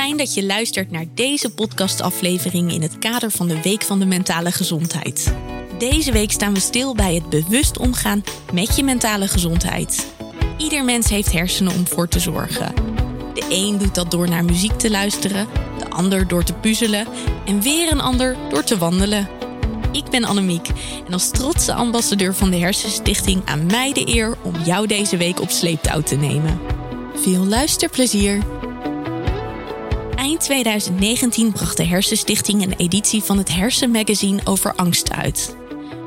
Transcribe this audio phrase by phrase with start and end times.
[0.00, 4.06] Fijn dat je luistert naar deze podcastaflevering in het kader van de Week van de
[4.06, 5.34] Mentale Gezondheid.
[5.78, 10.06] Deze week staan we stil bij het bewust omgaan met je mentale gezondheid.
[10.58, 12.74] Ieder mens heeft hersenen om voor te zorgen.
[13.34, 15.48] De een doet dat door naar muziek te luisteren,
[15.78, 17.06] de ander door te puzzelen
[17.46, 19.28] en weer een ander door te wandelen.
[19.92, 20.68] Ik ben Annemiek
[21.06, 25.40] en als trotse ambassadeur van de Hersenstichting aan mij de eer om jou deze week
[25.40, 26.60] op sleeptouw te nemen.
[27.14, 28.42] Veel luisterplezier!
[30.20, 35.56] Eind 2019 bracht de Hersenstichting een editie van het Hersenmagazine over angst uit.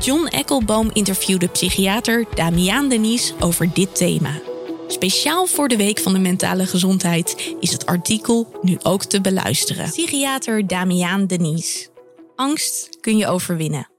[0.00, 4.40] John Eckelboom interviewde psychiater Damiaan Denies over dit thema.
[4.88, 9.90] Speciaal voor de Week van de Mentale Gezondheid is het artikel nu ook te beluisteren.
[9.90, 11.88] Psychiater Damiaan Denies.
[12.34, 13.90] Angst kun je overwinnen.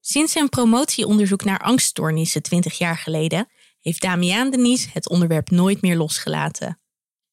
[0.00, 3.48] Sinds zijn promotieonderzoek naar angststoornissen 20 jaar geleden
[3.80, 6.79] heeft Damiaan Denies het onderwerp nooit meer losgelaten.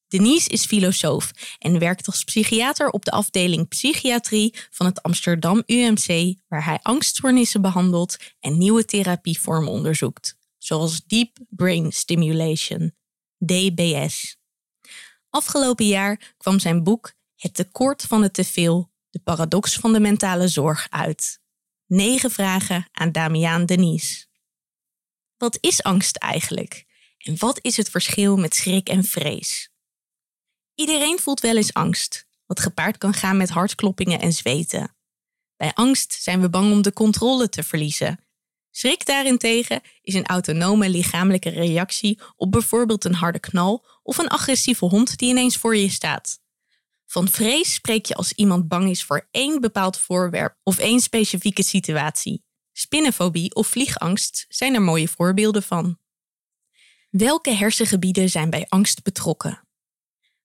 [0.08, 6.34] Denise is filosoof en werkt als psychiater op de afdeling psychiatrie van het Amsterdam UMC,
[6.48, 12.94] waar hij angststoornissen behandelt en nieuwe therapievormen onderzoekt, zoals Deep Brain Stimulation,
[13.38, 14.36] DBS.
[15.30, 20.48] Afgelopen jaar kwam zijn boek Het tekort van het teveel, de paradox van de mentale
[20.48, 21.40] zorg uit.
[21.86, 24.26] Negen vragen aan Damiaan Denise.
[25.36, 26.84] Wat is angst eigenlijk?
[27.18, 29.70] En wat is het verschil met schrik en vrees?
[30.78, 34.96] Iedereen voelt wel eens angst, wat gepaard kan gaan met hartkloppingen en zweten.
[35.56, 38.24] Bij angst zijn we bang om de controle te verliezen.
[38.70, 44.84] Schrik daarentegen is een autonome lichamelijke reactie op bijvoorbeeld een harde knal of een agressieve
[44.84, 46.40] hond die ineens voor je staat.
[47.06, 51.62] Van vrees spreek je als iemand bang is voor één bepaald voorwerp of één specifieke
[51.62, 52.44] situatie.
[52.72, 55.98] Spinnenfobie of vliegangst zijn er mooie voorbeelden van.
[57.10, 59.67] Welke hersengebieden zijn bij angst betrokken?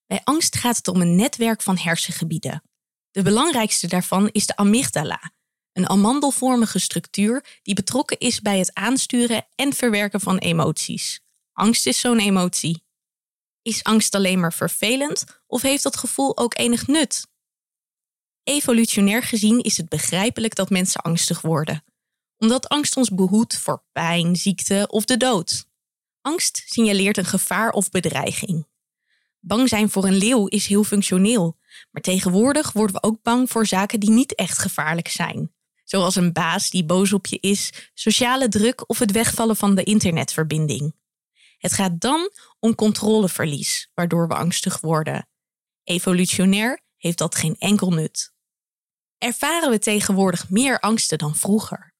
[0.06, 2.62] Bij angst gaat het om een netwerk van hersengebieden.
[3.10, 5.32] De belangrijkste daarvan is de amygdala,
[5.72, 11.20] een amandelvormige structuur die betrokken is bij het aansturen en verwerken van emoties.
[11.52, 12.82] Angst is zo'n emotie.
[13.62, 17.26] Is angst alleen maar vervelend of heeft dat gevoel ook enig nut?
[18.42, 21.84] Evolutionair gezien is het begrijpelijk dat mensen angstig worden,
[22.38, 25.66] omdat angst ons behoedt voor pijn, ziekte of de dood.
[26.20, 28.66] Angst signaleert een gevaar of bedreiging.
[29.46, 31.58] Bang zijn voor een leeuw is heel functioneel,
[31.90, 35.52] maar tegenwoordig worden we ook bang voor zaken die niet echt gevaarlijk zijn.
[35.84, 39.82] Zoals een baas die boos op je is, sociale druk of het wegvallen van de
[39.82, 40.94] internetverbinding.
[41.58, 45.28] Het gaat dan om controleverlies, waardoor we angstig worden.
[45.82, 48.32] Evolutionair heeft dat geen enkel nut.
[49.18, 51.94] Ervaren we tegenwoordig meer angsten dan vroeger?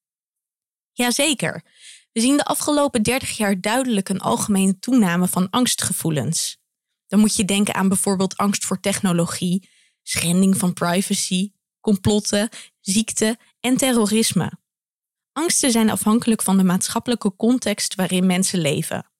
[0.93, 1.62] Jazeker,
[2.12, 6.62] we zien de afgelopen 30 jaar duidelijk een algemene toename van angstgevoelens.
[7.14, 9.69] Dan moet je denken aan bijvoorbeeld angst voor technologie,
[10.02, 12.48] schending van privacy, complotten,
[12.80, 14.52] ziekte en terrorisme.
[15.32, 19.10] Angsten zijn afhankelijk van de maatschappelijke context waarin mensen leven.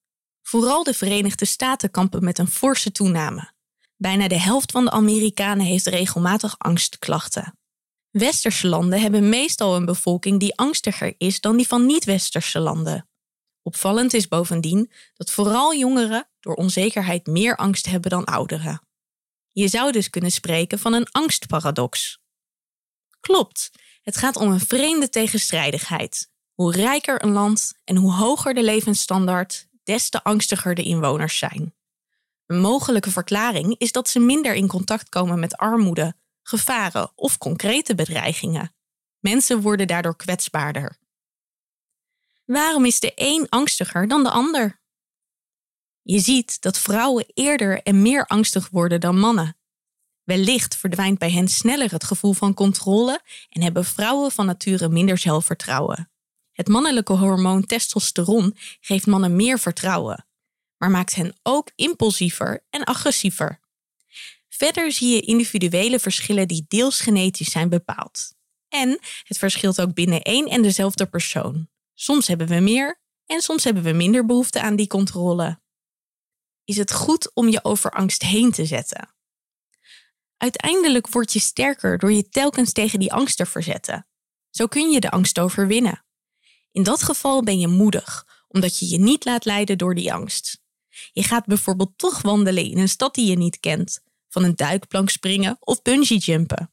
[0.43, 3.53] Vooral de Verenigde Staten kampen met een forse toename.
[3.97, 7.59] Bijna de helft van de Amerikanen heeft regelmatig angstklachten.
[8.10, 13.09] Westerse landen hebben meestal een bevolking die angstiger is dan die van niet-westerse landen.
[13.62, 18.82] Opvallend is bovendien dat vooral jongeren door onzekerheid meer angst hebben dan ouderen.
[19.53, 22.19] Je zou dus kunnen spreken van een angstparadox.
[23.21, 23.71] Klopt,
[24.03, 26.31] het gaat om een vreemde tegenstrijdigheid.
[26.54, 31.75] Hoe rijker een land en hoe hoger de levensstandaard, des te angstiger de inwoners zijn.
[32.47, 37.94] Een mogelijke verklaring is dat ze minder in contact komen met armoede, gevaren of concrete
[37.94, 38.75] bedreigingen.
[39.19, 40.99] Mensen worden daardoor kwetsbaarder.
[42.44, 44.83] Waarom is de een angstiger dan de ander?
[46.06, 49.56] Je ziet dat vrouwen eerder en meer angstig worden dan mannen.
[50.22, 55.19] Wellicht verdwijnt bij hen sneller het gevoel van controle en hebben vrouwen van nature minder
[55.19, 56.10] zelfvertrouwen.
[56.53, 60.26] Het mannelijke hormoon testosteron geeft mannen meer vertrouwen,
[60.76, 63.60] maar maakt hen ook impulsiever en agressiever.
[64.48, 68.34] Verder zie je individuele verschillen die deels genetisch zijn bepaald.
[68.68, 71.68] En het verschilt ook binnen één en dezelfde persoon.
[71.95, 75.62] Soms hebben we meer en soms hebben we minder behoefte aan die controle.
[76.65, 79.15] Is het goed om je over angst heen te zetten?
[80.37, 84.07] Uiteindelijk word je sterker door je telkens tegen die angst te verzetten.
[84.51, 86.05] Zo kun je de angst overwinnen.
[86.72, 90.63] In dat geval ben je moedig, omdat je je niet laat leiden door die angst.
[91.13, 95.10] Je gaat bijvoorbeeld toch wandelen in een stad die je niet kent, van een duikplank
[95.10, 96.72] springen of bungee jumpen.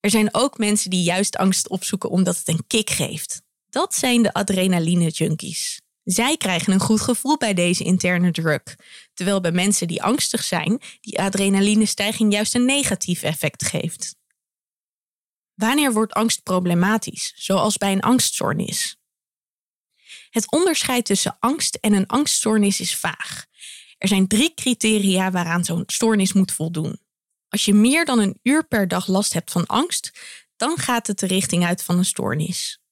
[0.00, 3.42] Er zijn ook mensen die juist angst opzoeken omdat het een kick geeft.
[3.68, 5.80] Dat zijn de adrenaline junkies.
[6.04, 8.76] Zij krijgen een goed gevoel bij deze interne druk,
[9.14, 14.16] terwijl bij mensen die angstig zijn, die adrenalinestijging juist een negatief effect geeft.
[15.54, 18.96] Wanneer wordt angst problematisch, zoals bij een angststoornis?
[20.30, 23.46] Het onderscheid tussen angst en een angststoornis is vaag.
[23.98, 27.00] Er zijn drie criteria waaraan zo'n stoornis moet voldoen.
[27.48, 30.12] Als je meer dan een uur per dag last hebt van angst,
[30.56, 32.83] dan gaat het de richting uit van een stoornis.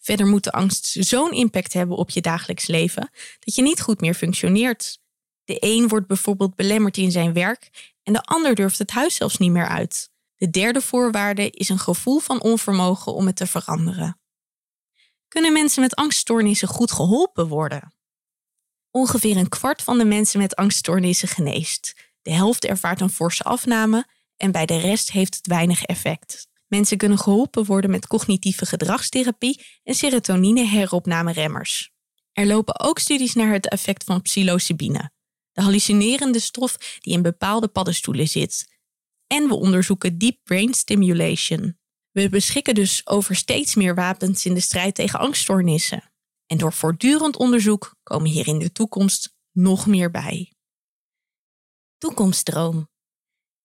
[0.00, 4.00] Verder moet de angst zo'n impact hebben op je dagelijks leven dat je niet goed
[4.00, 5.00] meer functioneert.
[5.44, 9.36] De een wordt bijvoorbeeld belemmerd in zijn werk en de ander durft het huis zelfs
[9.36, 10.10] niet meer uit.
[10.36, 14.20] De derde voorwaarde is een gevoel van onvermogen om het te veranderen.
[15.28, 17.94] Kunnen mensen met angststoornissen goed geholpen worden?
[18.90, 21.94] Ongeveer een kwart van de mensen met angststoornissen geneest.
[22.22, 24.06] De helft ervaart een forse afname
[24.36, 26.48] en bij de rest heeft het weinig effect.
[26.72, 31.90] Mensen kunnen geholpen worden met cognitieve gedragstherapie en serotonine-heropname-remmers.
[32.32, 35.10] Er lopen ook studies naar het effect van psilocybine,
[35.52, 38.78] de hallucinerende stof die in bepaalde paddenstoelen zit.
[39.26, 41.78] En we onderzoeken deep brain stimulation.
[42.10, 46.12] We beschikken dus over steeds meer wapens in de strijd tegen angststoornissen.
[46.46, 50.52] En door voortdurend onderzoek komen hier in de toekomst nog meer bij.
[51.98, 52.91] Toekomstdroom.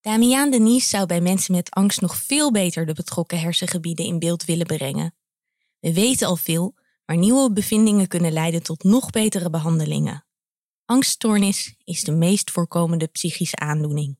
[0.08, 4.46] Damian Denies zou bij mensen met angst nog veel beter de betrokken hersengebieden in beeld
[4.46, 5.16] willen brengen.
[5.80, 6.76] We weten al veel,
[7.06, 10.26] maar nieuwe bevindingen kunnen leiden tot nog betere behandelingen.
[10.86, 14.20] Angststoornis is de meest voorkomende psychische aandoening.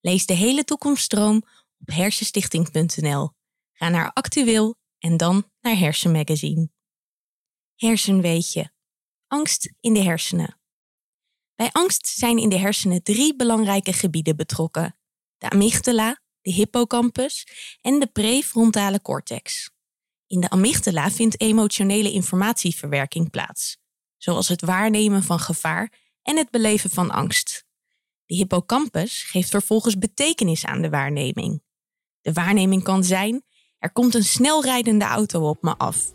[0.00, 1.36] Lees de hele toekomststroom
[1.78, 3.30] op hersenstichting.nl.
[3.72, 6.70] Ga naar actueel en dan naar Hersenmagazine.
[7.76, 8.72] Hersenweetje.
[9.26, 10.61] Angst in de hersenen.
[11.62, 14.96] Bij angst zijn in de hersenen drie belangrijke gebieden betrokken:
[15.38, 17.46] de amygdala, de hippocampus
[17.80, 19.70] en de prefrontale cortex.
[20.26, 23.78] In de amygdala vindt emotionele informatieverwerking plaats,
[24.16, 25.92] zoals het waarnemen van gevaar
[26.22, 27.64] en het beleven van angst.
[28.24, 31.62] De hippocampus geeft vervolgens betekenis aan de waarneming.
[32.20, 33.44] De waarneming kan zijn:
[33.78, 36.12] er komt een snelrijdende auto op me af.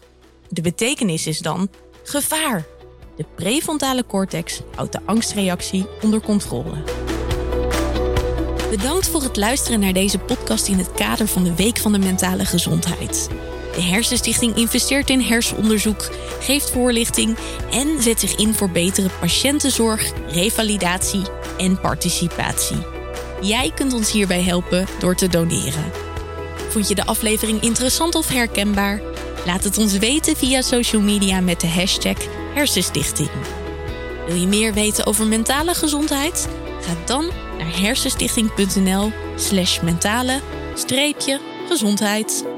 [0.50, 1.70] De betekenis is dan
[2.04, 2.77] gevaar.
[3.18, 6.84] De prefrontale cortex houdt de angstreactie onder controle.
[8.70, 12.00] Bedankt voor het luisteren naar deze podcast in het kader van de Week van de
[12.00, 13.30] Mentale Gezondheid.
[13.76, 16.10] De Hersenstichting investeert in hersenonderzoek,
[16.40, 17.38] geeft voorlichting
[17.72, 21.24] en zet zich in voor betere patiëntenzorg, revalidatie
[21.58, 22.78] en participatie.
[23.42, 25.92] Jij kunt ons hierbij helpen door te doneren.
[26.70, 29.17] Vond je de aflevering interessant of herkenbaar?
[29.48, 32.18] Laat het ons weten via social media met de hashtag
[32.54, 33.30] Hersenstichting.
[34.26, 36.48] Wil je meer weten over mentale gezondheid?
[36.82, 37.26] Ga dan
[37.58, 40.42] naar hersenstichting.nl slash mentale
[41.68, 42.57] gezondheid.